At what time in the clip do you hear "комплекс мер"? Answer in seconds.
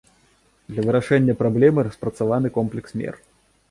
2.61-3.15